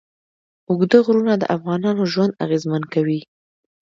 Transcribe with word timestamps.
اوږده 0.67 0.97
غرونه 1.05 1.33
د 1.37 1.43
افغانانو 1.55 2.03
ژوند 2.13 2.37
اغېزمن 2.45 2.83
کوي. 2.93 3.19